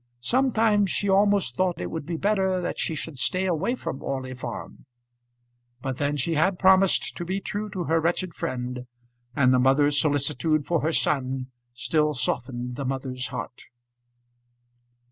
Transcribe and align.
Sometimes 0.17 0.89
she 0.89 1.07
almost 1.07 1.55
thought 1.55 1.79
it 1.79 1.91
would 1.91 2.07
be 2.07 2.17
better 2.17 2.59
that 2.59 2.79
she 2.79 2.95
should 2.95 3.19
stay 3.19 3.45
away 3.45 3.75
from 3.75 4.01
Orley 4.01 4.33
Farm; 4.33 4.87
but 5.79 5.97
then 5.97 6.17
she 6.17 6.33
had 6.33 6.57
promised 6.57 7.15
to 7.17 7.23
be 7.23 7.39
true 7.39 7.69
to 7.69 7.83
her 7.83 8.01
wretched 8.01 8.33
friend, 8.33 8.87
and 9.35 9.53
the 9.53 9.59
mother's 9.59 10.01
solicitude 10.01 10.65
for 10.65 10.81
her 10.81 10.91
son 10.91 11.51
still 11.75 12.15
softened 12.15 12.77
the 12.77 12.85
mother's 12.85 13.27
heart. 13.27 13.65